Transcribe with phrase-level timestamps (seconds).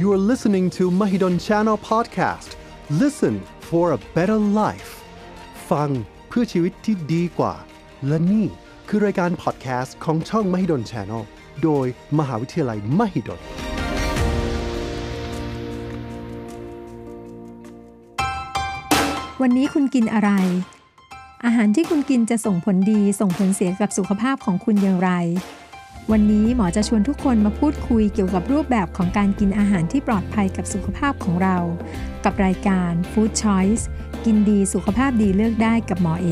[0.00, 2.56] You are listening to Mahidol Channel Podcast.
[2.88, 3.34] Listen
[3.68, 4.90] for a better life.
[5.70, 5.90] ฟัง
[6.28, 7.54] เพื่อชีวิตที่ดีกว่า
[8.06, 8.46] และนี่
[8.88, 11.22] คือรายการ podcast ของช่อง Mahidol Channel
[11.62, 11.86] โดย
[12.18, 13.40] มหาวิทยาลัย Mahidol
[19.42, 20.30] วันนี้คุณกินอะไร
[21.44, 25.12] อาหารที่คุณกินจะส่งผลดีส่งผลเสียกับสุขภาพของคุณอย่างไร
[26.08, 31.56] วันนี้หมอจะชวนทุกคนมาพูดคุยเกี่ยวกับรูปแบบของการกินอาหารที่ปลอดภัยกับสุขภาพของเรา
[32.24, 33.82] กับรายการ Food Choice
[34.24, 36.26] กินดีสุขภาพดีเลือกได้กับหมอเอ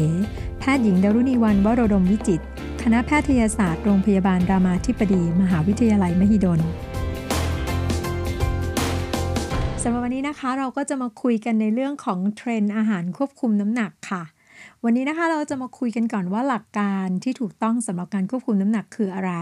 [0.59, 2.40] แพทย์หญิงดารุณีวันวโรดมวิจิต
[2.82, 6.60] คณะแพทยศาสตร์โรงพยาบาลรามาธิบดี มหาวิทยาลัยมหิดล
[9.82, 14.23] สำหรับวันนี้นะคะเราก็จะมาคุยกันในเรื่องของเทรนด์อาหารควบคุมน้ำหนักค่ะ
[14.84, 19.32] วันนี้นะคะเราจะมาคุยกันก่อนว่าหลักการที่ถูกต้องสำหรับการควบคุมน้ำหนักคืออะไร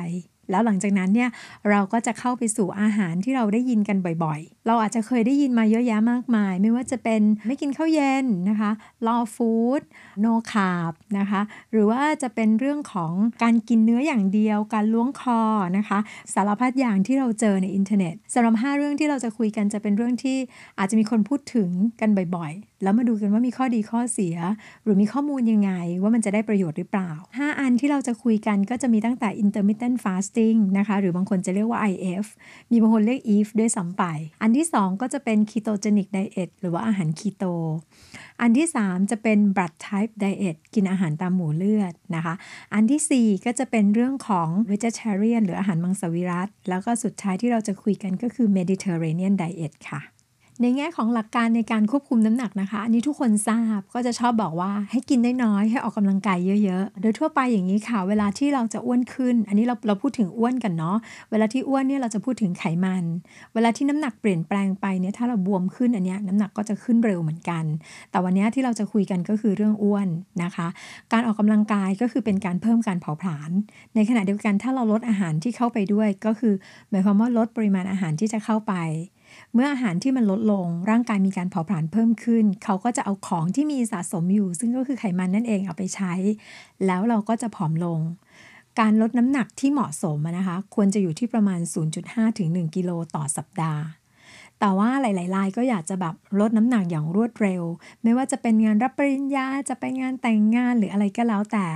[0.50, 1.30] แล้วหลังจากนั้นเนี่ย
[1.70, 8.70] เราก็จะเข้าไปสู่อาหารที่เราได้ยินกันบ่อยๆ เราอาจจะเคยได้ยินมาเยอะแยะมากมาย ไม่ว่าจะเป็นไม่กินข้าวเย็นนะคะ
[9.06, 9.82] raw food
[10.24, 11.40] no carb นะคะ
[11.72, 13.12] หรือว่าจะเป็นเรื่องของ
[13.42, 15.40] การกินเนื้ออย่างเดียว การล้วงคอ
[15.78, 15.98] นะคะ
[16.34, 20.36] สารพัดอย่างที่เราเจอในอินเทอร์เน็ตสำหรับ5เรื่องที่เราจะคุยกันจะเป็นเรื่องที่
[20.78, 21.70] อาจจะมีคนพูดถึง
[22.00, 24.36] กันบ่อยๆ แล้วมาดูกันว่ามีข้อดีข้อเสีย
[24.82, 29.96] หรือมีข้อมูลยังไงว่ามันจะได้ประโยชน์หรือเปล่า 5 อันที่เราจะคุยกันก็จะมีตั้งแต่ intermittent
[30.36, 32.26] fasting นะคะ หรือบางคนจะเรียกว่า IF
[32.70, 34.04] มีบางคนเรียก EF ด้วยซ้ำไป
[34.42, 37.44] อันที่ 2 ก็จะเป็น ketogenic diet หรือว่าอาหารคีโต
[38.40, 42.34] อันที่ 3 จะเป็น blood type diet กินอาหารตามหมู่เลือดนะคะ
[42.74, 50.15] อันทีสี่4 ก็จะเป็นเรื่องของ vegetarian หรืออาหารมังสวิรัตแล้วก็สุดท้ายที่เราจะคุยกันก็คือ mediterranean diet ค่ะ
[50.62, 60.96] ในแง่ของหลักการในการควบคุมน้ำหนักนะคะ อันนี้ทุกคนทราบก็จะชอบบอกว่าให้กินน้อยๆให้ออกกำลังกายเยอะๆ โดยทั่วไปอย่างนี้ค่ะ เวลาที่เราจะอ้วนขึ้น อันนี้เราเราพูดถึงอ้วนกันเนาะ
[61.30, 63.04] เวลาที่อ้วนเนี่ยเราจะพูดถึงไขมัน
[63.54, 67.64] เวลาที่น้ำหนักเปลี่ยนแปลงไปเนี่ยถ้าเราบวมขึ้นอันนี้น้ำหนักก็จะขึ้นเร็วเหมือนกัน
[68.10, 70.08] แต่วันนี้ที่เราจะคุยกันก็คือเรื่องอ้วน
[70.42, 70.66] นะคะ
[71.12, 73.50] การออกกำลังกายก็คือเป็นการเพิ่มการเผาผลาญ
[73.94, 76.54] ในขณะเดียวกันถ้าเราลดอาหารที่เข้าไปด้วยก็คือ
[76.90, 78.74] หมายความว่าลดปริมาณอาหารที่จะเข้าไป
[79.58, 86.12] เมื่ออาหารที่มันลดลง ร่างกายมีการเผาผลาญเพิ่มขึ้น เขาก็จะเอาของที่มีสะสมอยู่ ซึ่งก็คือไขมันนั่นเองเอาไปใช้
[86.86, 88.00] แล้วเราก็จะผอมลง
[88.80, 91.60] การลดน้ำหนักที่เหมาะสมนะคะ ควรจะอยู่ที่ประมาณ
[91.98, 93.82] 0.5 ถึง 1 กิโลต่อสัปดาห์
[94.60, 97.62] แต่ว่าหลายๆรายก็อยากจะแบบลดน้ำหนักอย่างรวดเร็ว
[98.02, 101.66] ไม่ว่าจะเป็นงานรับปริญญาจะไปงานแต่งงานหรืออะไรก็แล้วแต่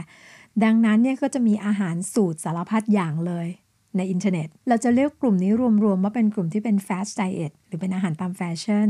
[0.64, 3.48] ดังนั้นเนี่ยก็จะมีอาหารสูตรสารพัดอย่างเลย
[3.96, 5.52] ในอินเทอร์เน็ต เราจะเรียกกลุ่มนี้
[5.84, 8.88] รวมๆว่าเป็นกลุ่มที่เป็น fad diet หรือเป็นอาหารตามแฟชั่น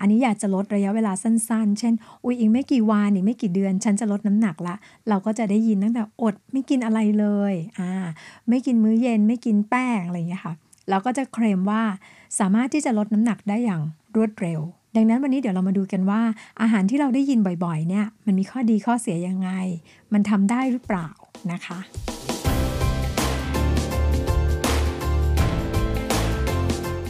[0.00, 4.74] อันนี้อยากจะลดระยะเวลาสั้นๆ เช่น อุ้ยอีกไม่กี่วันอีกไม่กี่เดือน ฉันจะลดน้ำหนักละ
[5.08, 7.92] เราก็จะได้ยินตั้งแต่อดไม่กินอะไรเลย อ่า
[8.48, 10.54] ไม่กินมื้อเย็นไม่กินแป้งอะไรอย่างเงี้ยค่ะ
[10.90, 11.82] เราก็จะเคลมว่า
[12.38, 13.82] สามารถที่จะลดน้ำหนักได้อย่าง
[14.16, 14.60] รวดเร็ว
[14.96, 16.20] ดังนั้นวันนี้เดี๋ยวเรามาดูกันว่า
[16.62, 19.50] อาหารที่เราได้ยินบ่อยๆ เนี่ย มันมีข้อดีข้อเสียยังไง
[20.12, 21.08] มันทำได้หรือเปล่า
[21.52, 21.78] นะคะ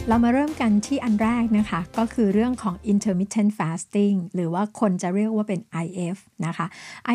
[0.09, 6.65] เรามาเริ่มกันที่อันแรกนะคะ ก็คือเรื่องของ intermittent fasting หรือว่าคนจะเรียกว่าเป็น IF นะคะ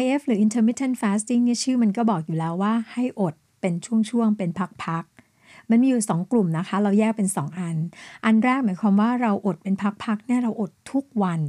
[0.01, 4.51] IF หรือ intermittent fasting เนี่ยชื่อมันก็บอกอยู่แล้วว่าให้อดเป็นช่วงๆ เป็น
[4.85, 7.77] พักๆ มันมีอยู่ 2 กลุ่มนะคะ เราแยกเป็น 2 อัน
[8.25, 11.41] อันแรกหมายความว่าเราอดเป็นพักๆเนี่ยเราอดทุกวัน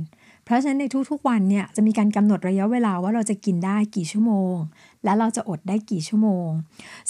[0.46, 4.56] เพราะฉะนั้นในทุกๆวันเนี่ยจะมีการกำหนดระยะเวลาว่าเราจะกินได้กี่ชั่วโมง
[5.04, 6.50] และเราจะอดได้กี่ชั่วโมง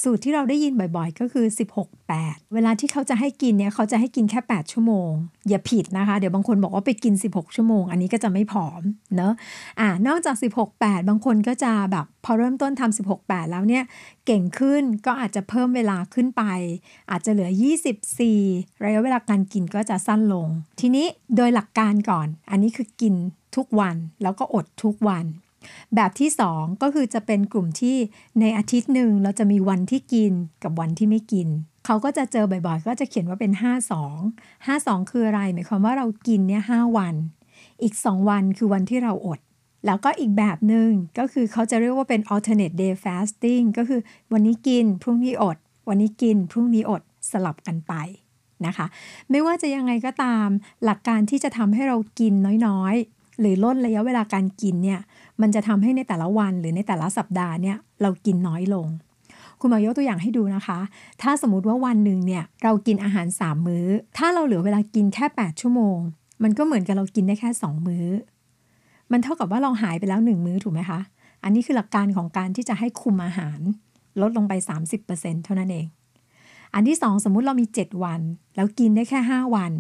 [0.02, 1.46] สูตรที่เราได้ยินบ่อยๆ ก็คือ
[1.80, 5.12] 16 8 เวลาที่เขาจะให้กินเนี่ยเขาจะให้กินแค่ 8 ชั่วโมง
[5.50, 8.82] อย่าผิดนะคะ เดี๋ยวบางคนบอกว่าไปกิน 16 ชั่วโมง อันนี้ก็จะไม่ผอม
[9.16, 9.34] เนอะ
[9.80, 13.84] อ่านอกจาก 16 8 บางคนก็จะแบบพอเริ่มต้นทำ16 8 แล้วเนี่ย
[14.26, 16.44] เก่งขึ้นก็อาจจะเพิ่มเวลาขึ้นไป
[17.12, 17.50] อาจจะเหลือ
[18.18, 20.48] 24 ระยะเวลาการกินก็จะสั้นลง
[20.80, 23.16] ทีนี้โดยหลักการก่อน อันนี้คือกิน
[23.56, 25.26] ทุกวันแล้วก็อดทุกวัน
[25.96, 27.98] แบบที่ 2 ก็คือจะเป็นกลุ่มที่
[28.40, 30.32] ในอาทิตย์หนึ่งเราจะมีวันที่กิน
[30.64, 31.48] กับวันที่ไม่กิน
[31.86, 33.52] เขาก็จะเจอบ่อยๆ ก็จะเขียนว่าเป็น
[34.10, 37.16] 52 52 คืออะไร หมายความว่าเรากินเนี่ย5วัน
[37.84, 39.40] อีก 2 วันคือวันที่เราอด
[39.86, 44.02] แล้วก็อีกแบบหนึ่งก็คือเขาจะเรียกว่าเป็น alternate day fasting ก็คือ
[44.34, 45.58] วันนี้กินพรุ่งนี้อด
[45.90, 47.02] วันนี้กินพรุ่งนี้อด
[47.32, 47.94] สลับกันไป
[48.66, 48.86] นะคะ
[49.30, 50.48] ไม่ว่าจะยังไงก็ตาม
[50.86, 52.34] หลักการที่จะทำให้เรากิน
[52.68, 55.00] น้อยๆ หรือลดระยะเวลาการกินเนี่ย
[55.42, 58.88] มันจะทำให้ในแต่ละวันหรือในแต่ละสัปดาห์เนี่ยเรากินน้อยลง
[59.60, 60.80] คุณหมอยกตัวอย่างให้ดูนะคะ
[61.22, 63.86] ถ้าสมมติว่าวันหนึ่งเนี่ยเรากินอาหาร 3 มื้อ
[64.18, 65.98] ถ้าเราเหลือเวลากินแค่ 8 ชั่วโมง
[66.44, 68.06] มันก็เหมือนกับเรากินได้แค่ 2 มื้อ
[69.12, 71.00] มันเท่ากับว่าเราหายไปแล้ว 1 มื้อถูกไหมคะ
[71.44, 73.60] อันนี้คือหลักการของการที่จะให้คุมอาหาร
[74.22, 74.54] ลดลงไป
[75.00, 75.86] 30%เท่านั้นเอง
[76.74, 78.22] อันที่ 2 สมมุติเรามี 7 วัน
[78.56, 79.72] แล้วกินได้แค่ 5 วัน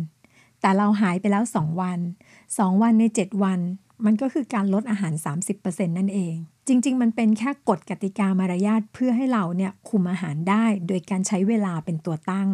[0.61, 1.99] แต่เราหายไปแล้ว 2 วัน
[2.39, 3.59] 2 วันใน 7 วัน
[4.05, 5.13] มันก็คือการลดอาหาร
[5.55, 6.35] 30%นั่นเอง
[6.67, 12.49] จริง ๆ มันเป็นแค่กฎกติกามารยาทเพื่อให้เราเนี่ยคุมอาหารได้ โดยการใช้เวลาเป็นตัวตั้ง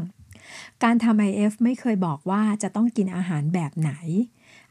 [0.83, 3.91] การทำ IF ไม่เคยบอกว่าจะต้องกินอาหารแบบไหน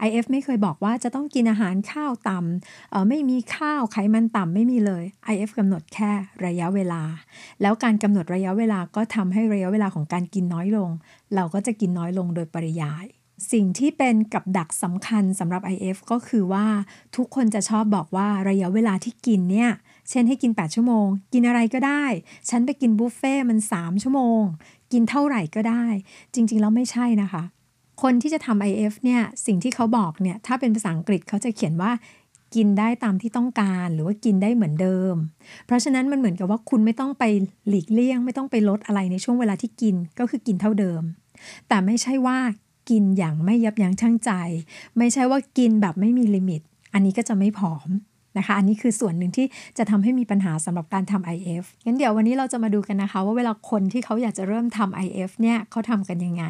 [0.06, 6.12] IF ไม่เคยบอกว่าจะต้องกินอาหารข้าวต่ำไม่มีข้าวไขมันต่ำไม่มีเลย IF กำหนดแค่
[6.46, 7.02] ระยะเวลา
[7.62, 10.90] แล้วการกำหนดระยะเวลาก็ทำให้ระยะเวลาของการกินน้อยลง
[11.34, 13.06] เราก็จะกินน้อยลงโดยปริยาย
[13.52, 16.66] สิ่งที่เป็นกับดักสำคัญสำหรับ IF ก็คือว่า
[17.16, 19.70] ทุกคนจะชอบบอกว่าระยะเวลาที่กินเนี่ย
[20.10, 22.04] เช่นให้กิน 8 ชั่วโมง กินอะไรก็ได้
[22.48, 24.42] ฉันไปกินบุฟเฟ่มัน 3 ชั่วโมง
[24.92, 25.84] กินเท่าไหร่ก็ได้
[26.34, 27.42] จริง ๆ แล้วไม่ใช่นะคะ
[28.02, 31.92] คนที่จะทำ IF เนี่ย สิ่งที่เขาบอกเนี่ย ถ้าเป็นภาษาอังกฤษเขาจะเขียนว่า
[32.54, 35.14] กินได้ตามที่ต้องการหรือว่ากินได้เหมือนเดิม
[35.66, 37.24] เพราะฉะนั้นมันเหมือนกับว่าคุณไม่ต้องไป
[37.68, 41.02] หลีกเลี่ยง ไม่ต้องไปลดอะไรในช่วงเวลาที่กินก็คือกินเท่าเดิม
[41.68, 42.38] แต่ไม่ใช่ว่า
[42.90, 44.30] กินอย่างไม่ยับยั้งชั่งใจ
[44.98, 46.60] ไม่ใช่ว่ากินแบบไม่มีลิมิต
[46.94, 47.88] อันนี้ก็จะไม่ผอม
[48.38, 49.46] นะคะ อันนี้คือส่วนหนึ่งที่
[49.78, 56.44] จะทำให้มีปัญหาสำหรับการทำ IF งั้นเดี๋ยววันนี้เราจะมาดูกันนะคะ ว่าเวลาคนที่เขาอยากจะเริ่มทำ IF เนี่ยเขาทำกันยังไง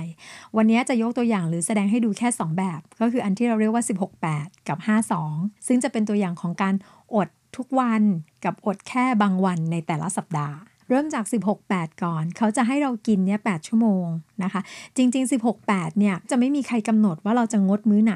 [0.57, 3.85] วันนี้จะยกตัวอย่างหรือแสดงให้ดูแค่ 2 แบบ ก็คืออันที่เราเรียกว่า
[4.27, 4.79] 16-8 กับ
[5.23, 6.75] 52 ซึ่งจะเป็นตัวอย่างของการ
[7.15, 8.03] อดทุกวัน
[8.45, 10.57] กับอดแค่บางวันในแต่ละสัปดาห์
[10.95, 11.25] ริ่มจาก
[11.65, 14.07] 16-8 ก่อน เขาจะให้เรากินเนี่ย8ชั่วโมง
[14.43, 14.61] นะคะ
[14.97, 15.31] จริง ๆ
[15.61, 18.15] 16-8 เนี่ยจะไม่มีใครกำหนดว่าเราจะงดมื้อไหน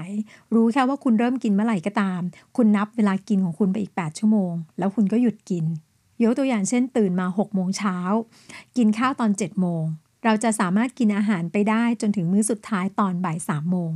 [0.55, 2.21] รู้แค่ว่าคุณเริ่มกินเมื่อไหร่ก็ตาม
[2.57, 5.65] คุณนับเวลากินของคุณไปอีก 8 ชั่วโมง แล้วคุณก็หยุดกิน
[6.23, 7.97] ยกตัวอย่างเช่น ตื่นมา6โมงเช้า
[8.77, 9.85] กินข้าวตอน7โมง
[10.25, 13.93] เราจะสามารถกินอาหารไปได้จนถึงมื้อสุดท้ายตอนบ่ายสามโมง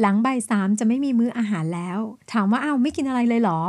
[0.00, 1.98] หลังบ่ายสามจะไม่มีมื้ออาหารแล้ว
[2.32, 3.60] ถามว่าอ้าวไม่กินอะไรเลยเหรอ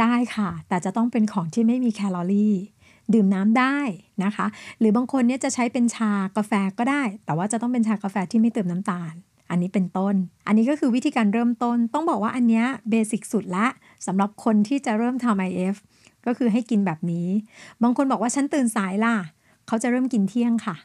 [0.00, 2.54] ได้ค่ะ แต่จะต้องเป็นของที่ไม่มีแคลอรี่
[3.14, 3.78] ดื่มน้ำได้
[4.24, 4.46] นะคะ
[4.78, 9.14] หรือบางคนเนี่ยจะใช้เป็นชากาแฟก็ได้ แต่ว่าจะต้องเป็นชากาแฟที่ไม่เติมน้ำตาล
[9.50, 10.14] อันนี้เป็นต้น
[10.46, 13.66] อันนี้ก็คือวิธีการเริ่มต้น ต้องบอกว่าอันเนี้ยเบสิกสุดละ
[14.06, 15.76] สำหรับคนที่จะเริ่มทำ IF
[16.26, 17.28] ก็คือให้กินแบบนี้
[17.82, 19.16] บางคนบอกว่าฉันตื่นสายล่ะ
[19.66, 20.76] เขาจะเริ่มกินเที่ยงค่ะ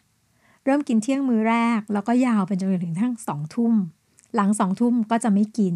[0.65, 3.73] เริ่มกินเที่ยงมือแรก แล้วก็ยาวไปจนถึงทั้งสองทุ่ม
[4.35, 5.75] หลังสองทุ่มก็จะไม่กิน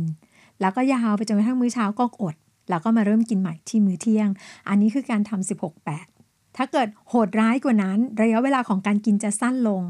[0.62, 2.36] แล้วก็ยาวไปจนกระทั่งมื้อเช้าก็อด
[2.70, 4.30] แล้วก็มาเริ่มกินใหม่ที่มื้อเที่ยง
[4.70, 6.15] อันนี้คือการทำ16 8
[6.57, 9.81] ถ้าเกิดโหดร้ายกว่านั้น ระยะเวลาของการกินจะสั้นลง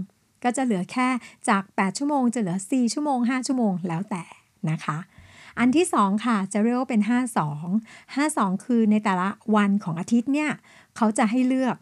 [0.44, 1.08] ก็จะเหลือแค่
[1.50, 4.24] จาก 8 ชั่วโมง จะเหลือ 4 ชั่วโมง 5 ชั่วโมงแล้วแต่
[4.70, 4.98] นะคะ
[5.60, 7.02] อันที่ 2 ค่ะจะเรียกว่าเป็น
[7.60, 10.52] 52 52 คือในแต่ละวันของอาทิตย์เนี่ย
[10.98, 11.76] เขาจะให้เลือก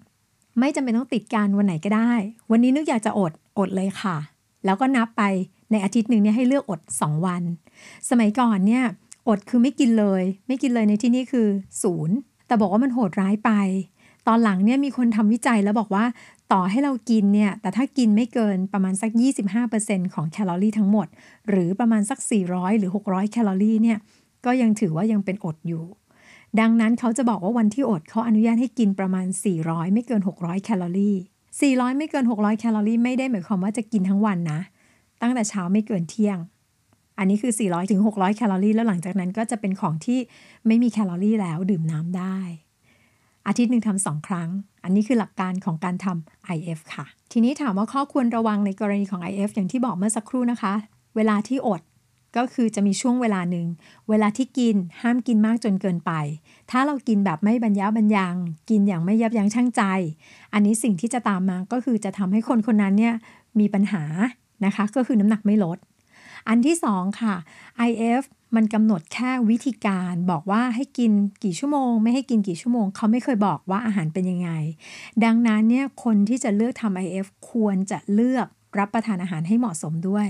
[0.59, 2.11] ไม่จำเป็นต้องติดการวันไหนก็ได้
[2.51, 4.17] วันนี้นึกอยากจะอดอดเลยค่ะ
[4.65, 5.23] แล้วก็นับไป
[5.71, 7.43] ในอาทิตย์หนึ่งเนี่ยให้เลือกอด 2 วัน
[8.09, 8.83] สมัยก่อนเนี่ย
[9.27, 11.47] อดคือไม่กินเลย ไม่กินเลยในที่นี้คือ
[11.81, 12.15] ศูนย์
[12.47, 13.51] แต่บอกว่ามันโหดร้ายไป
[14.27, 16.05] ตอนหลังเนี่ยมีคนทำวิจัยแล้วบอกว่า
[16.53, 19.11] ต่อให้เรากินเนี่ย แต่ถ้ากินไม่เกินประมาณสัก
[19.63, 21.07] 25%ของแคลอรี่ทั้งหมด
[21.49, 23.97] หรือประมาณสัก 400 หรือ 600 แคลอรี่เนี่ย
[24.45, 25.83] ก็ยังถือว่ายังเป็นอดอยู่
[26.59, 29.25] ดังนั้นเขาจะบอกว่าวันที่อดเขาอนุญาตให้กินประมาณ
[29.59, 31.15] 400 ไม่เกิน 600 แคลอรี่
[31.59, 34.59] 400 ไม่เกิน 600 แคลอรี่ไม่ได้หมายความว่าจะกินทั้งวันนะ
[35.21, 36.37] ตั้งแต่เช้าไม่เกินเที่ยง
[37.17, 40.19] อันนี้คือ 400ถึง600 แคลอรี่ แล้วหลังจากนั้นก็จะเป็นของที่
[40.67, 42.37] ไม่มีแคลอรี่แล้วดื่มน้ำได้
[43.47, 44.49] อาทิตย์หนึ่งทำสองครั้ง
[44.83, 50.73] อันนี้คือหลักการของการทำ IF ค่ะ ทีนี้ถามว่าข้อควรระวังในกรณีของ IF อย่างที่บอกเมื่อสักครู่นะคะ
[51.15, 51.81] เวลาที่อด
[52.37, 53.67] ก็คือจะมีช่วงเวลาหนึ่ง
[54.09, 56.11] เวลาที่กินห้ามกินมากจนเกินไป
[56.71, 58.35] ถ้าเรากินแบบไม่บรรยาบรรยัง
[58.69, 59.81] กินอย่างไม่ยับยั้งชั่งใจ
[60.53, 63.15] อันนี้สิ่งที่จะตามมาก็คือจะทำให้คนคนนั้นเนี่ย
[63.59, 64.03] มีปัญหา
[64.65, 65.77] นะคะ ก็คือน้ำหนักไม่ลด
[66.47, 67.35] อันที่สองค่ะ
[67.89, 68.21] IF
[68.55, 71.11] มันกำหนดแค่วิธีการบอกว่าให้กิน
[71.43, 74.49] กี่ชั่วโมง ไม่ให้กินกี่ชั่วโมง เขาไม่เคยบอกว่าอาหารเป็นยังไง
[75.23, 78.47] ดังนั้นเนี่ยคนที่จะเลือกทำ IF ควรจะเลือก
[78.79, 80.27] รับประทานอาหารให้เหมาะสมด้วย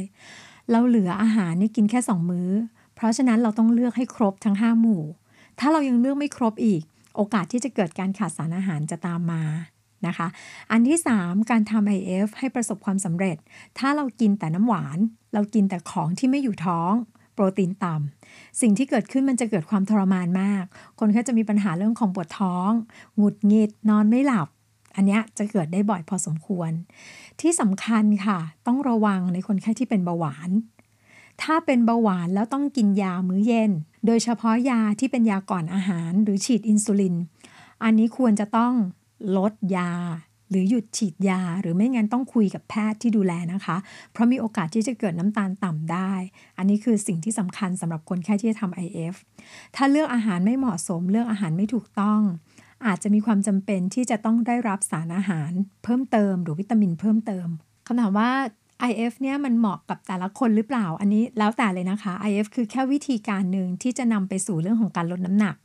[0.72, 2.50] เราเหลืออาหารนี่กินแค่สองมื้อ
[2.96, 5.04] เพราะฉะนั้นเราต้องเลือกให้ครบทั้ง 5 หมู่
[5.60, 6.82] ถ้าเรายังเลือกไม่ครบอีก
[7.16, 9.44] โอกาสที่จะเกิดการขาดสารอาหารจะตามมา
[10.08, 10.28] นะคะ
[10.72, 13.38] อันที่ 3 การทำ IF ให้ประสบความสำเร็จ
[13.78, 14.98] ถ้าเรากินแต่น้ำหวาน
[15.34, 16.94] เรากินแต่ของที่ไม่อยู่ท้อง
[17.34, 20.64] โปรตีนต่ำสิ่งที่เกิดขึ้นมันจะเกิดความทรมานมาก
[21.00, 22.72] คนแค่จะมีปัญหาเรื่องของปวดท้อง
[23.18, 24.48] หงุดหงิดนอนไม่หลับ
[24.96, 26.72] อันนี้จะเกิดได้บ่อยพอสมควร
[27.42, 30.50] ที่สำคัญค่ะ ต้องระวังในคนไข้ที่เป็นเบาหวาน
[31.42, 33.72] ถ้าเป็นเบาหวานแล้วต้องกินยามื้อเย็น
[34.06, 37.16] โดยเฉพาะยาที่เป็นยาก่อนอาหารหรือฉีดอินซูลิน
[37.84, 38.74] อันนี้ควรจะต้อง
[39.38, 39.92] ลดยา
[40.54, 43.78] หรือหยุดฉีดยา หรือไม่งั้นต้องคุยกับแพทย์ที่ดูแลนะคะ
[44.12, 46.12] เพราะมีโอกาสที่จะเกิดน้ำตาลต่ำได้
[46.58, 49.16] อันนี้คือสิ่งที่สำคัญสำหรับคนแค่ที่จะทำ IF
[49.76, 52.22] ถ้าเลือกอาหารไม่เหมาะสม เลือกอาหารไม่ถูกต้อง
[52.86, 55.52] อาจจะมีความจำเป็นที่จะต้องได้รับสารอาหาร
[55.84, 57.48] เพิ่มเติม หรือวิตามินเพิ่มเติม
[57.88, 58.32] คำถามว่า
[58.90, 65.56] IF เนี่ยมันเหมาะกับแต่ละคนหรือเปล่า อันนี้แล้วแต่เลยนะคะ IF คือแค่วิธีการหนึ่งที่จะนำไปสู่เรื่องของการลดน้ำหนัก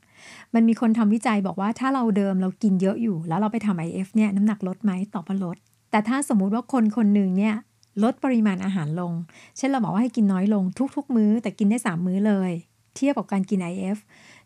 [0.54, 5.56] มันมีคนทำวิจัยบอกว่าถ้าเราเดิมเรากินเยอะอยู่ แล้วเราไปทำ IF เนี่ยน้ำหนักลดไหมตอบว่าลด
[5.90, 7.54] แต่ถ้าสมมุติว่าคนคนหนึ่งเนี่ย
[8.02, 9.12] ลดปริมาณอาหารลง
[9.56, 10.64] เช่นเราบอกว่าให้กินน้อยลง
[10.96, 12.50] ทุก ๆ มื้อ แต่กินได้ 3 มื้อเลย
[12.96, 13.98] เทียบกับการกิน IF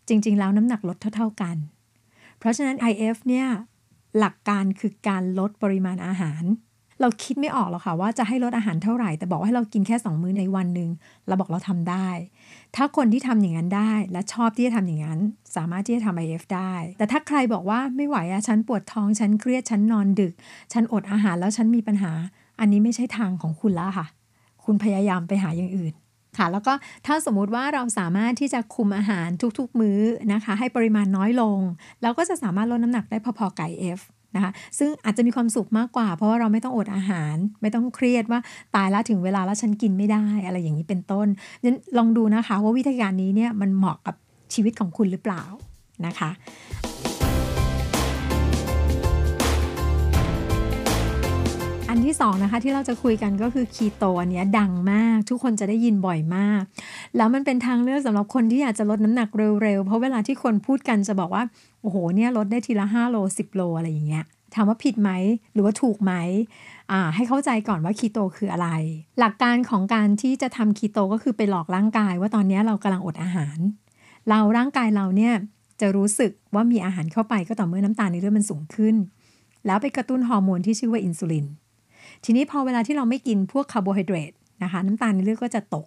[0.08, 1.56] จริง ๆ แล้วน้ำหนักลดเท่า ๆกัน
[2.38, 3.46] เพราะฉะนั้น IF เนี่ย
[4.18, 6.42] หลักการคือการลดปริมาณอาหาร
[7.00, 10.90] เราคิดไม่ออกหรอกค่ะว่าจะให้ลดอาหารเท่าไหร่ แต่บอกว่าให้เรากินแค่ 2 มื้อในวันหนึ่ง
[11.26, 12.08] เราบอกเราทำได้
[12.76, 15.18] ถ้าคนที่ทำอย่างนั้นได้ และชอบที่จะทำอย่างนั้น
[15.56, 20.32] สามารถที่จะทำ IF ได้ แต่ถ้าใครบอกว่าไม่ไหวอะฉันปวดท้องฉันเครียดฉันนอนดึก
[20.72, 22.12] ฉันอดอาหารแล้วฉันมีปัญหา
[22.60, 24.06] อันนี้ไม่ใช่ทางของคุณแล้วค่ะ
[24.64, 25.94] คุณพยายามไปหาอย่างอื่น
[26.38, 26.72] ค่ะแล้วก็
[27.06, 30.00] ถ้าสมมุติว่าเราสามารถที่จะคุมอาหารทุกๆมื้อ
[30.32, 31.58] นะคะ ให้ปริมาณน้อยลง
[32.02, 33.68] เราก็จะสามารถลดน้ำหนักได้พอๆไก่
[33.98, 34.00] F
[34.36, 38.40] นะคะซึ่งอาจจะมีความสุขมากกว่า เพราะว่าเราไม่ต้องอดอาหาร ไม่ต้องเครียดว่า
[38.74, 41.26] ตายแล้วถึงเวลาแล้วฉันกินไม่ได้อะไรอย่างนี้เป็นต้น
[41.62, 44.14] นั้นลองดูนะคะว่าวิธีการนี้เนี่ยมันเหมาะกับ
[44.54, 45.42] ชีวิตของคุณหรือเปล่า
[46.06, 46.30] นะคะ
[51.94, 56.62] อันที่สองนะคะที่เราจะคุยกันก็คือคีโตอันนี้ดังมาก ทุกคนจะได้ยินบ่อยมาก
[57.16, 59.28] แล้วมันเป็นทางเลือกสำหรับคนที่อยากจะลดน้ำหนัก
[59.62, 61.44] เร็วๆ เพราะเวลาที่คนพูดกันจะบอกว่า
[61.82, 65.10] โอ้โหเนี่ยลดได้ทีละ 5 โล 10 โลอะไรอย่างเงี้ยถามว่าผิดไหม
[65.52, 66.12] หรือว่าถูกไหม
[67.14, 68.68] ให้เข้าใจก่อนว่าคีโตคืออะไร
[69.18, 73.58] หลักการของการที่จะทำคีโตก็คือไปหลอกร่างกาย ว่าตอนนี้เรากำลังอดอาหาร
[74.28, 75.34] เราร่างกายเราเนี่ย
[75.80, 78.96] จะรู้สึกว่ามีอาหารเข้าไปก็ต่อเมื่อน้ำตาลในเลือดมันสูงขึ้น
[79.66, 81.46] แล้วไปกระตุ้นฮอร์โมนที่ชื่อว่าอินซูลิน
[82.24, 85.86] ทีนี้พอเวลาที่เราไม่กินพวกคาร์โบไฮเดรตนะคะน้ำตาลในเลือดก็จะตก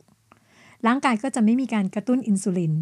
[0.87, 2.73] ร่างกายก็จะไม่มีการกระตุ้นอินซูลิน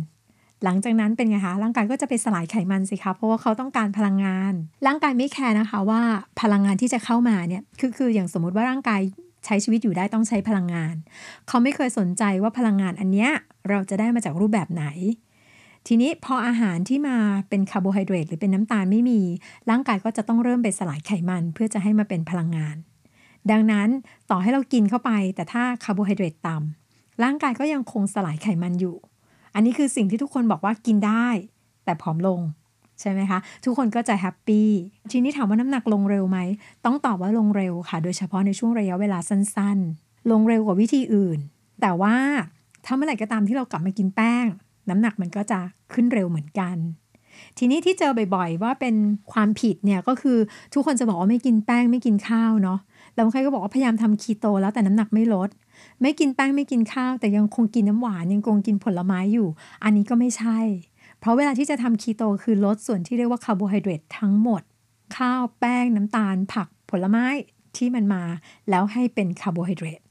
[0.63, 4.53] หลังจากนั้นเป็นไงคะร่างกายก็จะไปสลายไขมันสิคะเพราะว่าเขาต้องการพลังงาน
[4.87, 6.01] ร่างกายไม่แคร์นะคะว่า
[6.41, 9.01] พลังงานที่จะเข้ามาเนี่ยคือคืออย่างสมมุติว่าร่างกาย
[9.45, 10.95] ใช้ชีวิตอยู่ได้ต้องใช้พลังงาน
[11.47, 13.29] เขาไม่เคยสนใจว่าพลังงานอันเนี้ย
[13.69, 14.85] เราจะได้มาจากรูปแบบไหน
[15.87, 17.17] ทีนี้พออาหารที่มา
[17.49, 19.19] เป็นคาร์โบไฮเดรตหรือเป็นน้ำตาลไม่มี
[19.69, 22.75] ร่างกายก็จะต้องเริ่มไปสลายไขมัน เพื่อจะให้มาเป็นพลังงาน
[23.51, 23.89] ดังนั้น
[24.29, 28.95] ต่อให้เรากินเข้าไป แต่ถ้าคาร์โบไฮเดรตต่ำร่างกายก็ยังคงสลายไขมันอยู่
[29.55, 31.27] อันนี้คือสิ่งที่ทุกคนบอกว่ากินได้
[31.85, 32.39] แต่ผอมลง
[33.01, 34.69] ใช่ไหมคะ ทุกคนก็จะ happy
[35.11, 36.39] ทีนี้ถามว่าน้ำหนักลงเร็วไหม
[36.85, 41.39] ต้องตอบว่าลงเร็วค่ะ โดยเฉพาะในช่วงระยะเวลาสั้นๆ ลงเร็วกว่าวิธีอื่น
[41.81, 42.15] แต่ว่า
[42.85, 44.45] ถ้าเมื่อไหร่ก็ตามที่เรากลับมากินแป้ง
[44.89, 45.59] น้ำหนักมันก็จะ
[45.93, 46.77] ขึ้นเร็วเหมือนกัน
[47.57, 48.95] ทีนี้ที่เจอบ่อยๆ ว่าเป็น
[49.31, 50.37] ความผิดเนี่ยก็คือ
[50.73, 52.79] ทุกคนจะบอกว่าไม่กินแป้งไม่กินข้าวเนาะ
[53.15, 55.49] แล้วใครก็บอกว่าพยายามทำคีโตแล้วแต่น้ำหนักไม่ลด
[56.01, 59.47] ไม่กินแป้งไม่กินข้าว แต่ยังคงกินน้ำหวานยังคงกินผลไม้อยู่
[59.83, 60.59] อันนี้ก็ไม่ใช่
[61.19, 64.61] เพราะเวลาที่จะทำคีโตคือลดส่วนที่เรียกว่าคาร์โบไฮเดรตทั้งหมด
[65.17, 67.25] ข้าวแป้งน้ำตาล ผักผลไม้
[67.77, 68.23] ที่มันมา
[68.69, 70.01] แล้วให้เป็นคาร์โบไฮเดรต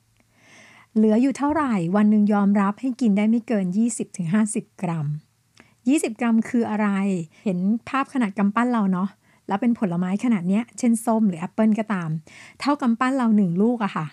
[0.97, 3.67] เหลืออยู่เท่าไหร่วันหนึ่งยอมรับให้กินได้ไม่เกิน
[4.25, 5.07] 20-50 กรัม
[5.63, 6.89] 20 กรัมคืออะไร
[7.43, 9.09] เห็นภาพขนาดกำปั้นเราเนาะ
[9.53, 12.11] แล้วเป็นผลไม้ขนาดเนี้ย เช่นส้มหรือแอปเปิลก็ตาม
[12.61, 14.07] เท่ากำปั้นเราหนึ่งลูกอะค่ะ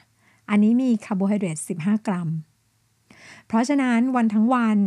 [0.49, 2.29] อันนี้มีคาร์โบไฮเดรต15 กรัม
[3.47, 4.77] เพราะฉะนั้นวันทั้งวัน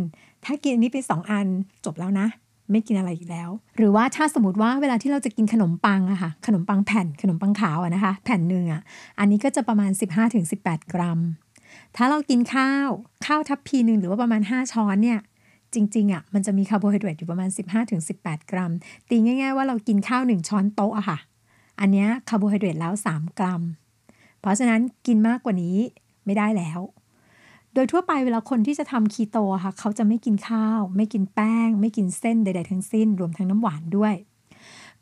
[0.45, 1.47] ถ้ากินอันนี้ไป 2 อัน
[1.85, 2.27] จบแล้วนะ
[2.71, 8.81] ไม่กินอะไรอีกแล้ว หรือว่าถ้าสมมติว่าเวลาที่เราจะกินขนมปังอะค่ะ ขนมปังแผ่น ขนมปังขาวอะนะคะ แผ่นหนึ่งอะ
[9.19, 9.91] อันนี้ก็จะประมาณ
[10.41, 11.19] 15-18 กรัม
[11.95, 12.89] ถ้าเรากินข้าว
[13.25, 15.19] ข้าวทัพพีหนึ่งหรือว่าประมาณ 5 ช้อนเนี่ย
[15.75, 17.49] จริงๆอะ่ะมันจะมีคาร์โบไฮเดรตอยู่ประมาณ
[17.99, 18.71] 15-18 กรัม
[19.09, 21.17] ตีง่ายๆว่าเรากินข้าว 1 ช้อนโต๊ะอะค่ะ
[21.79, 23.61] อันนี้คาร์โบไฮเดรตแล้ว 3 กรัม
[24.39, 25.77] เพราะฉะนั้นกินมากกว่านี้
[26.25, 26.79] ไม่ได้แล้ว
[27.73, 34.13] โดยทั่วไปเวลาคนที่จะทำคีโตค่ะ เขาจะไม่กินข้าว ไม่กินแป้ง ไม่กินเส้นใด ๆ ทั้งสิ้น รวมทั้งน้ำหวานด้วย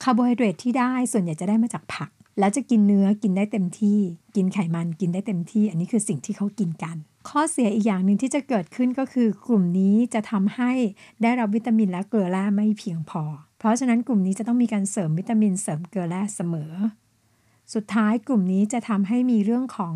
[0.03, 2.09] คาร์โบไฮเดรตที่ได้ส่วนใหญ่จะได้มาจากผัก
[2.39, 3.99] แล้วจะกินเนื้อกินได้เต็มที่
[4.35, 6.97] กินไขมันกินได้เต็มที่ อันนี้คือสิ่งที่เขากินกัน
[7.29, 10.71] ข้อเสียอีกอย่างหนึ่งที่จะเกิดขึ้นก็คือกลุ่มนี้จะทำให้
[11.21, 13.23] ได้รับวิตามินและเกลือแร่ไม่เพียงพอ
[13.59, 16.73] เพราะฉะนั้นกลุ่มนี้จะต้องมีการเสริมวิตามินเสริมเกลือแร่เสมอ
[17.73, 19.95] สุดท้ายกลุ่มนี้จะทำให้มีเรื่องของ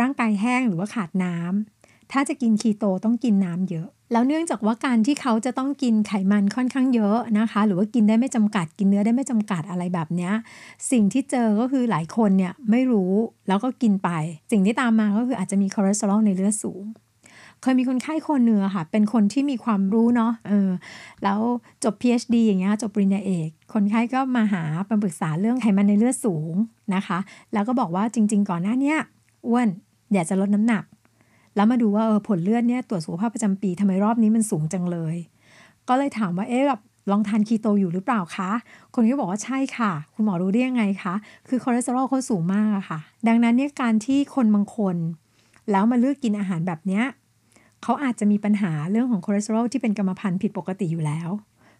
[0.00, 10.30] ร่างกายแห้งหรือว่าขาดน้ำถ้าจะกินคีโตต้องกินน้ำเยอะ แล้วเนื่องจากว่าการที่เขาจะต้องกินไขมันค่อนข้างเยอะนะคะ หรือว่ากินได้ไม่จำกัดกินเนื้อได้ไม่จำกัดอะไรแบบนี้
[10.90, 13.12] สิ่งที่เจอก็คือหลายคนเนี่ยไม่รู้
[13.48, 14.10] แล้วก็กินไป
[14.52, 16.84] สิ่งที่ตามมาก็คืออาจจะมีคอเลสเตอรอลในเลือดสูง
[17.62, 20.70] เคยมีคนไข้คนเนื้อค่ะ เป็นคนที่มีความรู้เนาะเออ
[21.24, 21.40] แล้ว
[21.84, 26.54] จบ PhD อย่างเงี้ยจบปริญญาเอก คนไข้ก็มาหามาปรึกษาเรื่องไขมันในเลือดสูง
[26.94, 27.18] นะคะ
[27.52, 28.94] แล้วก็บอกว่าจริง ๆ ก่อนหน้านี้
[29.46, 29.68] อ้วน
[30.12, 30.84] อยากจะลดน้ำหนัก
[31.58, 35.16] แล้วมาดูว่าเออผลเลือดเนี่ยตรวจสุขภาพประจำปีทำไมรอบนี้มันสูงจังเลย
[35.88, 38.50] ก็เลยถามว่าเอ๊ะแบบลองทานคีโตอยู่หรือเปล่าคะ
[38.94, 41.14] คนก็บอกว่าใช่ค่ะ คุณหมอรู้ได้ยังไงคะ
[41.48, 42.98] คือคอเลสเตอรอลเขาสูงมากอะค่ะ
[43.28, 44.96] ดังนั้นเนี่ยการที่คนบางคน
[45.70, 47.04] แล้วมาเลือกกินอาหารแบบเนี้ย
[47.82, 51.30] เขาอาจจะมีปัญหาเรื่องของคอเลสเตอรอลที่เป็นกรรมพันธุ์ผิดปกติอยู่แล้ว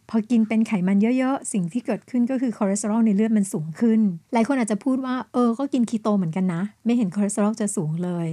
[0.09, 4.01] พอกินเป็นไขมันเยอะๆ สิ่งที่เกิดขึ้นก็คือคอเลสเตอรอลในเลือดมันสูงขึ้น
[4.33, 8.27] หลายคนอาจจะพูดว่าเออ ก็กินคีโตเหมือนกันนะ ไม่เห็นคอเลสเตอรอลจะสูงเลย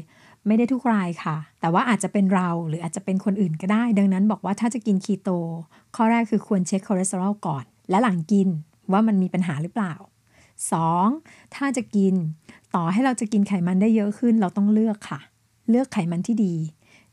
[0.47, 5.29] ไม่ได้ทุกรายค่ะ แต่ว่าอาจจะเป็นเราหรืออาจจะเป็นคนอื่นก็ได้ ดังนั้นบอกว่าถ้าจะกินคีโต
[5.95, 8.47] ข้อแรกคือควรเช็คคอเลสเตอรอลก่อน และหลังกิน
[8.91, 9.93] ว่ามันมีปัญหาหรือเปล่า
[10.73, 11.55] 2.
[11.55, 12.13] ถ้าจะกิน
[12.75, 15.19] ต่อให้เราจะกินไขมันได้เยอะขึ้น เราต้องเลือกค่ะ
[15.69, 16.55] เลือกไขมันที่ดี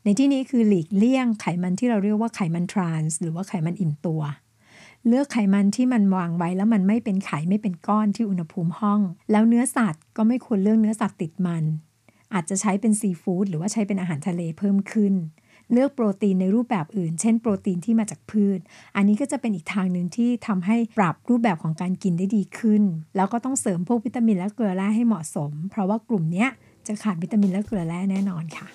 [0.03, 4.21] ในที่นี้คือหลีกเลี่ยงไขมันที่เราเรียกว่าไขมันทรานส์หรือว่าไขมันอิ่มตัว
[5.07, 11.63] เลือกไขมันที่มันวางไว้แล้วมันไม่เป็นไขไม่เป็นก้อนที่อุณหภูมิห้อง แล้วเนื้อสัตว์ก็ไม่ควรเลือกเนื้อสัตว์ติดมัน
[12.33, 15.13] อาจจะใช้เป็นซีฟู้ดหรือว่าใช้เป็นอาหารทะเลเพิ่มขึ้น
[15.71, 18.59] เลือกโปรตีนในรูปแบบอื่น เช่นโปรตีนที่มาจากพืช
[18.95, 22.83] อันนี้ก็จะเป็นอีกทางหนึ่งที่ทำให้ปรับรูปแบบของการกินได้ดีขึ้น
[23.15, 26.47] แล้วก็ต้องเสริมพวกวิตามินและเกลือแร่ให้เหมาะสม เพราะว่ากลุ่มนี้
[26.87, 28.67] จะขาดวิตามินและเกลือแร่แน่นอนค่ะ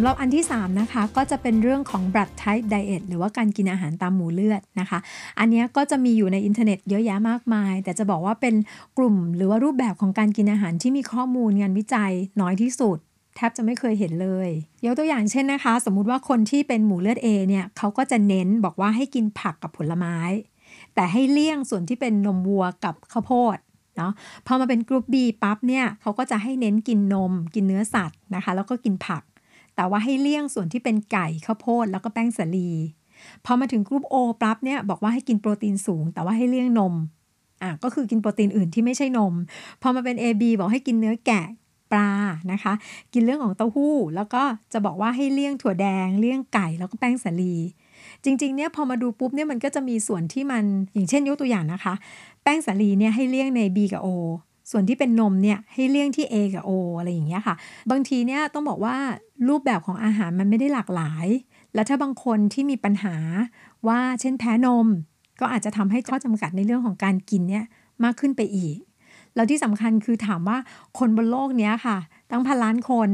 [0.00, 4.98] ำหรับอันที่ 3 นะคะ ก็จะเป็นเรื่องของ blood type diet หรือว่าการกินอาหารตามหมู่เลือดนะคะ
[5.38, 8.54] อันนี้ก็จะมีอยู่ในอินเทอร์เน็ตเยอะแยะมากมาย แต่จะบอกว่าเป็น
[8.98, 12.98] กลุ่มหรือว่ารูปแบบของการกินอาหารที่มีข้อมูลงานวิจัยน้อยที่สุด
[13.36, 14.48] แทบจะไม่เคยเห็นเลย
[14.84, 20.16] ยกตัวอย่างเช่นนะคะ สมมุติว่าคนที่เป็นหมู่เลือด A เนี่ยเขาก็จะเน้นบอกว่าให้กินผักกับผลไม้
[20.94, 23.56] แต่ให้เลี่ยงส่วนที่เป็นนมวัวกับข้าวโพด
[23.96, 24.12] เนาะ
[24.46, 29.22] พอมาเป็นกลุ่ม B ปั๊บเนี่ยเขาก็จะให้เน้นกินนม กินเนื้อสัตว์นะคะ แล้วก็กินผัก
[29.78, 32.70] แต่ว่าให้เลี่ยงส่วนที่เป็นไก่ข้าวโพดแล้วก็แป้งสาลี
[33.44, 36.94] พอมาถึงกลุ่ม O ปั๊บเนี่ยบอกว่าให้กินโปรตีนสูง แต่ว่าให้เลี่ยงนม
[37.62, 39.34] อะก็คือกินโปรตีนอื่นที่ไม่ใช่นม
[39.82, 41.46] พอมาเป็น AB บอกให้กินเนื้อแกะ
[41.92, 42.10] ปลา
[42.52, 42.72] นะคะ
[43.12, 44.42] กินเรื่องของเต้าหู้ แล้วก็
[44.72, 47.54] จะบอกว่าให้เลี่ยงถั่วแดง เลี่ยงไก่แล้วก็แป้งสาลี
[48.24, 51.94] จริงๆเนี่ยพอมาดูปุ๊บเนี่ยมันก็จะมีส่วนที่มันอย่างเช่นยกตัวอย่างนะคะ
[52.42, 54.08] แป้งสาลีเนี่ยให้เลี่ยงใน B กับ O
[54.70, 57.54] ส่วนที่เป็นนมเนี่ยให้เลี่ยงที่ A กับ O อะไรอย่างเงี้ยค่ะ
[57.90, 58.96] บางทีเนี่ยต้องบอกว่า
[59.48, 61.26] รูปแบบของอาหารมันไม่ได้หลากหลาย
[61.74, 63.14] แล้วถ้าบางคนที่มีปัญหา
[63.88, 64.86] ว่าเช่นแพ้นม
[65.40, 67.64] ก็อาจจะทำให้ข้อจำกัดในเรื่องของการกินเนี่ย
[68.04, 68.76] มากขึ้นไปอีก
[69.34, 70.58] แล้วที่สำคัญคือถามว่า
[70.98, 71.96] คนบนโลกเนี้ยค่ะ
[72.30, 73.08] ตั้งพันล้านคน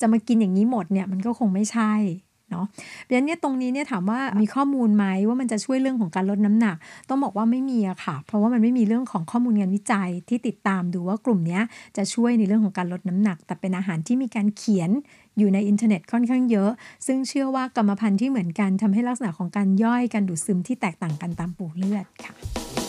[0.00, 1.92] จะมากินอย่างนี้หมดเนี่ยมันก็คงไม่ใช่
[2.50, 2.66] เนาะ
[3.02, 6.76] เพราะฉะนั้นเนี่ยตรงนี้เนี่ยถามว่ามีข้อมูลไหมว่ามันจะช่วยเรื่องของการลดน้ำหนัก
[7.08, 11.60] ต้องบอกว่าไม่มีอะค่ะ เพราะว่ามันไม่มีเรื่องของข้อมูลงานวิจัยที่ติดตามดูว่ากลุ่มนี้
[11.96, 14.90] จะช่วยในเรื่องของการลดน้ำหนัก แต่เป็นอาหารที่มีการเขียน
[15.38, 16.70] อยู่ในอินเทอร์เน็ตค่อนข้างเยอะ
[17.06, 22.85] ซึ่งเชื่อว่ากรรมพันธุ์ที่เหมือนกันทำให้ลักษณะของการย่อยการดูดซึมที่แตกต่างกันตามปู่เลือดค่ะ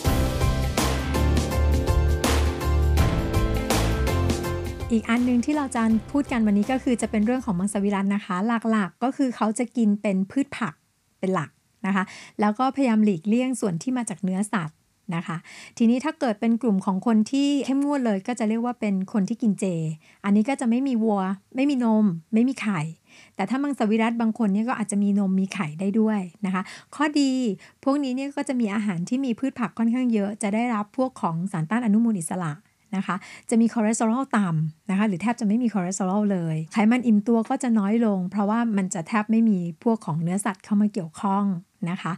[4.92, 8.36] อีกอันหนึงที่เราจะพูดกันวันนี้ก็คือจะเป็นเรื่องของมังสวิรัตนะคะ
[8.70, 10.74] หลักๆก็คือเขาจะกินเป็นพืชผัก
[11.18, 11.50] เป็นหลัก
[11.86, 12.04] นะคะ
[12.40, 14.76] แล้วก็พยายามหลีกเลี่ยงส่วนที่มาจากเนื้อสัตว์
[15.16, 15.36] นะคะ
[15.78, 19.64] ทีนี้ถ้าเกิดเป็นกลุ่มของคนที่เข้มงวดเลยก็จะเรียกว่าเป็นคนที่กินเจ
[20.24, 21.20] อันนี้ก็จะไม่มีวัว
[21.56, 22.80] ไม่มีนม ไม่มีไข่
[23.36, 26.62] แต่ถ้ามังสวิรัตบางคนเนี่ยก็อาจจะมีนมมีไข่ได้ด้วยนะคะ
[26.94, 27.30] ข้อดี
[27.84, 32.52] พวกนี้เนี่ยก็จะมีอาหารที่มีพืชผักค่อนข้างเยอะ จะได้รับพวกของสารต้านอนุมูลอิสระ
[32.96, 33.16] นะคะ
[33.50, 41.46] จะมีคอเลสเตอรอลต่ำนะคะ หรือแทบจะไม่มีคอเลสเตอรอลเลย ไขมันอิ่มตัวก็จะน้อยลง เพราะว่ามันจะแทบไม่มีพวกของเนื้อสัตว์เข้ามาเกี่ยวข้อง
[41.90, 42.12] นะคะ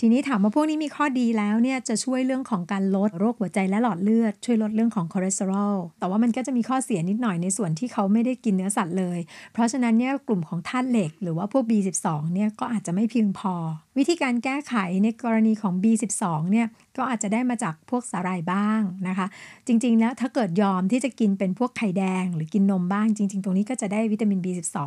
[0.00, 9.18] ทีนี้ถามว่าพวกนี้มีข้อดีแล้วเนี่ยจะช่วยเรื่องของการลดโรคหัวใจและหลอดเลือด ช่วยลดเรื่องของคอเลสเตอรอล แต่ว่ามันก็จะมีข้อเสียนิดหน่อยในส่วนที่เขาไม่ได้กินเนื้อสัตว์เลย
[9.52, 13.54] เพราะฉะนั้นเนี่ยกลุ่มของธาตุเหล็ก หรือว่าพวก B12 เนี่ยก็อาจจะไม่เพียงพอ
[13.98, 19.26] วิธีการแก้ไขในกรณีของ B12 เนี่ย ก็อาจจะได้มาจากพวกสาหร่ายบ้างนะคะ
[19.66, 24.78] จริงๆแล้วถ้าเกิดยอมที่จะกินเป็นพวกไข่แดง หรือกินนมบ้าง จริง ๆ ตรงนี้ก็จะได้วิตามิน B12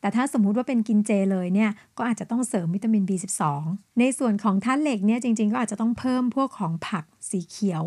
[0.00, 3.42] แต่ถ้าสมมุติว่าเป็นกินเจเลยเนี่ยก็อาจจะต้องเสริมวิตามิน B12
[3.98, 7.84] ในส่วนของธาตุเหล็กเนี่ยจริง ๆ ก็อาจจะต้องเพิ่มพวกของผักสีเขียว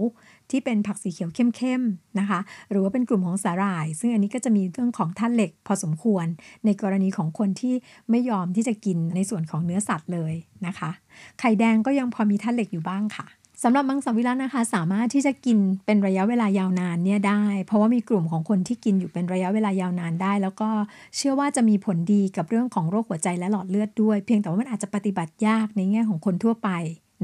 [0.51, 6.25] ที่เป็นผักสีเขียวเข้มๆนะคะ หรือว่าเป็นกลุ่มของสาหร่าย ซึ่งอันนี้ก็จะมีเรื่องของธาตุเหล็กพอสมควร
[6.65, 7.75] ในกรณีของคนที่
[8.09, 10.33] ไม่ยอมที่จะกินในส่วนของเนื้อสัตว์เลย
[10.67, 10.91] นะคะ
[11.39, 13.27] ไข่แดงก็ยังพอมีธาตุเหล็กอยู่บ้างค่ะ
[13.63, 20.69] สำหรับมังสวิรัตนะคะ สามารถที่จะกินเป็นระยะเวลายาวนานเนี่ยได้ เพราะว่ามีกลุ่มของคนที่กินอยู่เป็นระยะเวลายาวนานได้ แล้วก็
[21.15, 26.69] เชื่อว่าจะมีผลดีกับเรื่องของโรคหัวใจและหลอดเลือดด้วย เพียงแต่ว่ามันอาจจะปฏิบัติยากในแง่ของคนทั่วไป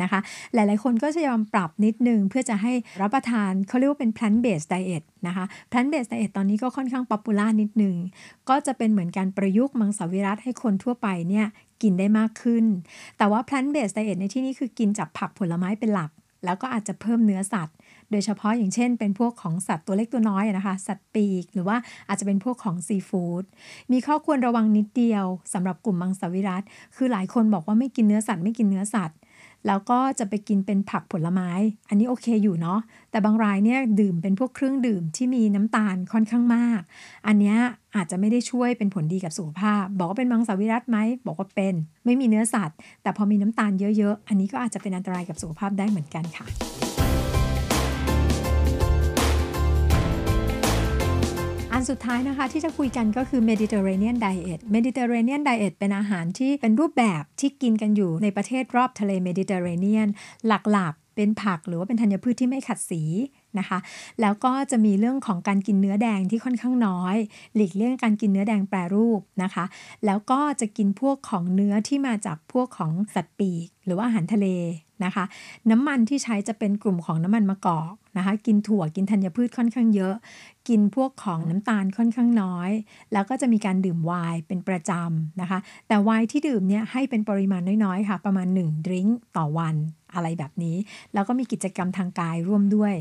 [0.02, 0.20] นะคะ
[0.54, 7.96] หลายๆ คนก็จะยอมปรับนิดนึง เพื่อจะให้รับประทานเขาเรียกว่าเป็น plant based diet นะคะ plant based diet ตอนนี้ก็ค่อนข้างป๊อปปูล่านิดนึง
[8.50, 11.48] ก็จะเป็นเหมือนการประยุกต์มังสวิรัตให้คนทั่วไปเนี่ย
[11.82, 12.66] กินได้มากขึ้น
[13.18, 16.12] แต่ว่า plant based diet ในที่นี้คือกินจากผักผลไม้เป็นหลัก
[16.46, 17.76] แล้วก็อาจจะเพิ่มเนื้อสัตว์
[18.12, 21.78] โดยเฉพาะอย่างเช่น เป็นพวกของสัตว์ตัวเล็กตัวน้อยนะคะ สัตว์ปีก หรือว่า
[22.08, 23.44] อาจจะเป็นพวกของซีฟู้ด
[23.92, 26.64] มีข้อควรระวังนิดเดียวสำหรับกลุ่มมังสวิรัต
[26.96, 29.18] คือหลายคนบอกว่าไม่กินเนื้อสัตว์ไม่กินเนื้อสัตว์
[29.68, 31.50] แล้วก็จะไปกินเป็นผักผลไม้
[31.90, 32.80] อันนี้โอเคอยู่เนาะ
[33.12, 36.82] แต่บางรายเนี่ยดื่มเป็นพวกเครื่องดื่มที่มีน้ำตาลค่อนข้างมาก
[37.28, 37.58] อันเนี้ย
[37.96, 41.74] อาจจะไม่ได้ช่วยเป็นผลดีกับสุขภาพ บอกว่าเป็นมังสวิรัตไหม บอกว่าเป็น
[42.06, 46.46] ไม่มีเนื้อสัตว์ แต่พอมีน้ำตาลเยอะ ๆ อันนี้ก็อาจจะเป็นอันตรายกับสุขภาพได้เหมือนกันค่ะ
[51.78, 60.08] อันสุดท้ายนะคะที่จะคุยกันก็คือ Mediterranean Diet Mediterranean Diet เป็นอาหารที่เป็นรูปแบบที่กินกันอยู่ในประเทศรอบทะเลเมดิเตอร์เรเนียน
[60.48, 63.02] หลักๆ เป็นผักหรือว่าเป็นธัญพืชที่ไม่ขัดสี
[63.60, 63.78] นะคะ
[64.22, 67.16] แล้วก็จะมีเรื่องของการกินเนื้อแดงที่ค่อนข้างน้อย
[67.56, 69.66] หลีกเลี่ยงการกินเนื้อแดงแปรรูปนะคะ
[70.06, 74.48] แล้วก็จะกินพวกของเนื้อที่มาจากพวกของสัตว์ปีก หรือว่าอาหารทะเล
[75.04, 75.26] นะคะ
[75.72, 80.16] น้ำมันที่ใช้จะเป็นกลุ่มของน้ำมันมะกอกนะคะ กินถั่วกินธัญพืชค่อนข้างเยอะ
[80.70, 82.72] กินพวกของน้ำตาลค่อนข้างน้อย
[83.14, 89.76] แล้วก็จะมีการดื่มไวน์เป็นประจำนะคะ แต่ไวน์ที่ดื่มเนี่ยให้เป็นปริมาณน้อยๆค่ะ ประมาณ1ดริงก์ต่อวัน
[90.14, 90.76] อะไรแบบนี้
[91.14, 92.96] แล้วก็มีกิจกรรมทางกายร่วมด้วย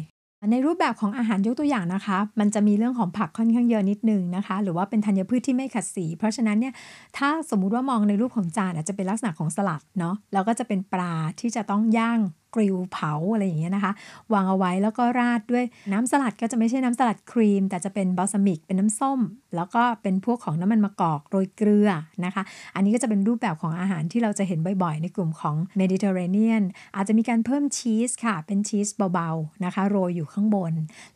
[0.50, 6.74] ในรูปแบบของอาหารยกตัวอย่างนะคะ มันจะมีเรื่องของผักค่อนข้างเยอะนิดนึงนะคะ หรือว่าเป็นธัญพืชที่ไม่ขัดสี เพราะฉะนั้นเนี่ย
[7.18, 12.20] ถ้าสมมุติว่ามองในรูปของจานอาจจะเป็นลักษณะของสลัดเนาะแล้วก็จะเป็นปลาที่จะต้องย่าง
[12.54, 13.92] กริลเผาอะไรอย่างเงี้ยนะคะ
[14.32, 19.20] วางเอาไว้แล้วก็ราดด้วยน้ำสลัดก็จะไม่ใช่น้ำสลัดครีม แต่จะเป็นบอลซามิกเป็นน้ำส้ม
[19.56, 21.90] แล้วก็เป็นพวกของน้ำมันมะกอกโรยเกลือ
[22.24, 22.42] นะคะ
[22.74, 26.62] อันนี้ก็จะเป็นรูปแบบของอาหารที่เราจะเห็นบ่อยๆ ในกลุ่มของเมดิเตอร์เรเนียน
[26.96, 30.72] อาจจะมีการเพิ่มชีสค่ะ เป็นชีสเบาๆนะคะโรยอยู่ข้างบน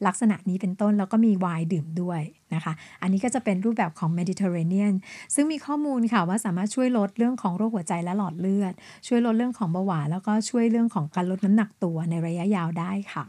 [0.07, 2.21] ลักษณะนี้เป็นต้นแล้วก็มีไวน์ดื่มด้วย
[2.55, 4.95] นะคะ อันนี้ก็จะเป็นรูปแบบของเมดิเตอร์เรเนียน
[5.35, 8.73] ซึ่งมีข้อมูลค่ะว่าสามารถช่วยลดเรื่องของโรคหัวใจและหลอดเลือด
[9.07, 13.27] ช่วยลดเรื่องของเบาหวานแล้วก็ช่วยเรื่องของการลดน้ำหนักตัวในระยะยาวได้ค่ะ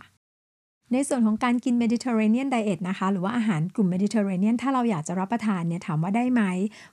[0.94, 6.42] ในส่วนของการกิน Mediterranean Diet นะคะ หรือว่าอาหารกลุ่ม Mediterranean ถ้าเราอยากจะรับประทานเนี่ยถามว่าได้ไหม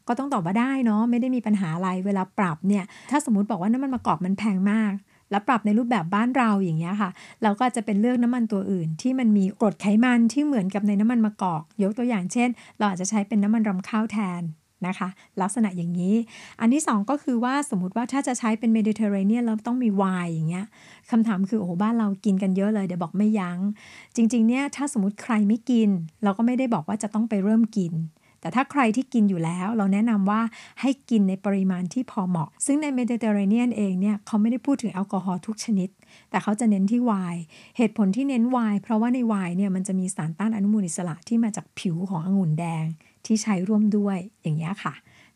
[0.09, 4.93] ก็ต้องตอบว่าได้เนาะไม่ได้มีปัญหาอะไรเวลาปรับเนี่ย ถ้าสมมติบอกว่าน้ำมันมะกอกมันแพงมาก
[5.31, 7.11] แล้วปรับในรูปแบบบ้านเราอย่างเงี้ยค่ะ
[7.43, 14.43] เราก็จะเป็นเลือกน้ำมันตัวอื่น ที่มันมีกรดไขมันที่เหมือนกับในน้ำมันมะกอก ยกตัวอย่างเช่น เราอาจจะใช้เป็นน้ำมันรำข้าวแทน
[14.87, 15.09] นะคะ
[15.41, 16.15] ลักษณะอย่างนี้
[16.61, 20.67] อันที่ 2 ก็คือว่าสมมติว่าถ้าจะใช้เป็นเมดิเตอร์เรเนียนแล้วต้องมีไวน์อย่างเงี้ย
[21.11, 23.59] คำถามคือโอ้โหบ้านเรากินกันเยอะเลยเดี๋ยวบอกไม่ยัง้ง
[24.17, 25.89] จริงๆเนี่ยถ้าสมมติใครไม่กิน
[26.25, 27.93] เราก็ไม่ได้บอกว่าจะต้องไปเริ่มกิน
[28.47, 30.41] แต่ถ้าใครที่กินอยู่แล้ว เราแนะนำว่า
[30.81, 35.89] ให้กินในปริมาณที่พอเหมาะ ซึ่งในเมดิเตอร์เรเนียนเองเนี่ยเขาไม่ได้พูดถึงแอลกอฮอล์ทุกชนิด
[36.31, 37.41] แต่เขาจะเน้นที่ไวน์
[37.77, 42.85] เหตุผลที่เน้นไวน์เพราะว่าในไวน์เนี่ยมันจะมีสารต้านอนุมูลอิสระที่มาจากผิวขององุ่นแดง
[43.27, 44.95] ที่ใช้ร่วมด้วยอย่างนี้ค่ะ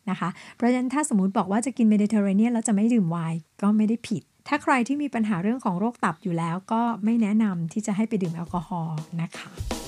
[0.09, 9.80] นะคะ เพราะฉะนั้นถ้าสมมติบอกว่าจะกินเมดิเตอร์เรเนียนแล้วจะไม่ดื่มไวน์ก็ไม่ได้ผิด ถ้าใครที่มีปัญหาเรื่องของโรคตับอยู่แล้ว ก็ไม่แนะนำที่จะให้ไปดื่มแอลกอฮอล์นะคะ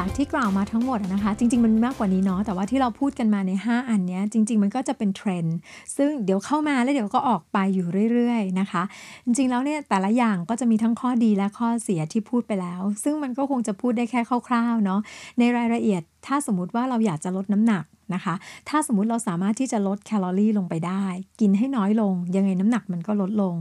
[0.00, 5.56] จากที่กล่าวมาทั้งหมดนะคะ จริง ๆ มันมากกว่านี้เนาะแต่ว่าที่เราพูดกันมาใน 5 อันเนี้ยจริง ๆ มันก็จะเป็นเทรนด์
[5.96, 8.82] ซึ่งเดี๋ยวเข้ามาแล้วเดี๋ยวก็ออกไปอยู่เรื่อย ๆ นะคะ
[9.24, 15.00] จริง ๆ แล้วเนี่ยแต่ละอย่างก็จะมีทั้งข้อดีและข้อเสียที่พูดไปแล้ว ซึ่งมันก็คงจะพูดได้แค่คร่าวๆเนาะ
[15.38, 18.34] ในรายละเอียด ถ้าสมมติว่าเราอยากจะลดน้ำหนักนะคะ
[18.68, 21.04] ถ้าสมมติเราสามารถที่จะลดแคลอรี่ลงไปได้
[21.40, 23.56] กินให้น้อยลง ยังไงน้ำหนักมันก็ลดลง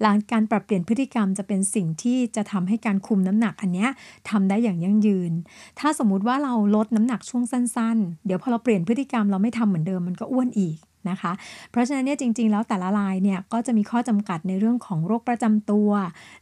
[0.00, 3.90] หลังการปรับเปลี่ยนพฤติกรรมจะเป็นสิ่งที่จะทำให้การคุมน้ำหนักอันเนี้ย
[4.30, 5.32] ทำได้อย่างยั่งยืน
[5.78, 10.76] ถ้าสมมุติว่าเราลดน้ำหนักช่วงสั้น ๆ เดี๋ยวพอเราเปลี่ยนพฤติกรรมเราไม่ทำเหมือนเดิมมันก็อ้วนอีก
[11.10, 11.32] นะคะ
[11.70, 15.90] เพราะฉะนั้นเนี่ยจริง ๆ แล้วแต่ละรายเนี่ยก็จะมีข้อจำกัดในเรื่องของโรคประจำตัว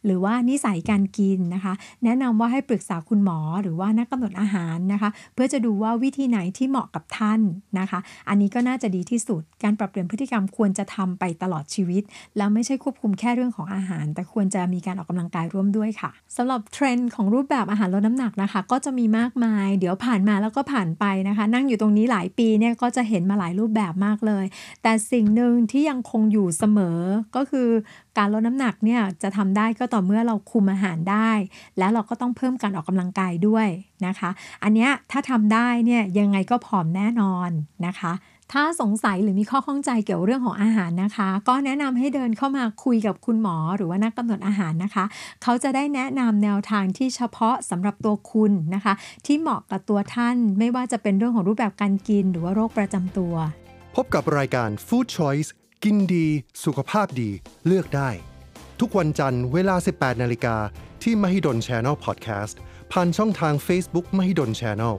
[0.05, 1.73] หรือว่านิสัยการกินนะคะ
[2.05, 7.41] แนะนำว่าให้ปรึกษาคุณหมอหรือว่านักกำหนดอาหารนะคะ เพื่อจะดูว่าวิธีไหนที่เหมาะกับท่าน
[7.79, 7.99] นะคะ
[8.29, 12.03] อันนี้ก็น่าจะดีที่สุด การปรับเปลี่ยนพฤติกรรมควรจะทำไปตลอดชีวิต
[12.37, 24.45] แล้วไม่ใช่ควบคุมแค่เรื่องของอาหาร แต่ควรจะมีการออกกำลังกายร่วมด้วยค่ะสำหรับเทรนด์ของรูปแบบอาหารลดน้ำหนักนะคะ ก็จะมีมากมาย เดี๋ยวผ่านมาแล้วก็ผ่านไปนะคะ นั่งอยู่ตรงนี้หลายปีเนี่ยก็จะเห็นมาหลายรูปแบบมากเลย
[24.83, 26.99] แต่สิ่งหนึ่งที่ยังคงอยู่เสมอ
[27.37, 27.69] ก็คือ
[28.19, 31.31] การลดน้ำหนักเนี่ยจะทำได้ก็ต่อเมื่อเราคุมอาหารได้
[31.79, 33.67] แล้วเราก็ต้องเพิ่มการออกกำลังกายด้วย
[34.07, 34.31] นะคะ
[34.63, 37.51] อันเนี้ยถ้าทำได้เนี่ยยังไงก็ผอมแน่นอน
[37.87, 38.13] นะคะ
[38.53, 45.05] ถ้าสงสัยหรือมีข้อข้องใจเกี่ยวเรื่องของอาหารนะคะ ก็แนะนำให้เดินเข้ามาคุยกับคุณหมอหรือว่านักกำหนดอาหารนะคะ
[45.43, 48.95] เขาจะได้แนะนำแนวทางที่เฉพาะสำหรับตัวคุณนะคะ
[49.27, 53.35] ที่เหมาะกับตัวท่าน ไม่ว่าจะเป็นเรื่องของรูปแบบการกินหรือว่าโรคประจำตัว
[54.01, 55.51] พบกับรายการ Food Choice
[55.85, 56.27] กินดี
[56.65, 57.31] สุขภาพดี
[57.67, 58.11] เลือกได้
[58.81, 60.57] ทุกวันจันทร์เวลา 18 นาฬิกา
[61.03, 62.55] ที่ Mahidol Channel Podcast
[62.93, 64.95] ผ่านช่องทาง Facebook Mahidol Channel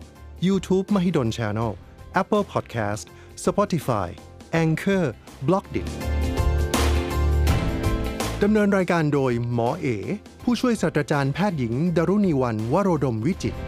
[0.47, 1.71] YouTube Mahidol Channel
[2.21, 3.03] Apple Podcast
[3.45, 4.07] Spotify
[4.63, 5.05] Anchor
[5.47, 5.87] b l o g d i t
[8.43, 9.87] ดำเนินรายการโดยหมอเอ
[10.43, 13.59] ผู้ช่วยศาสตราจารย์แพทย์หญิงดารุณีวัน วโรดมวิจิตร